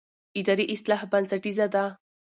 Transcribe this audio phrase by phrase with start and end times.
[0.39, 1.83] اداري اصلاح بنسټیزه ده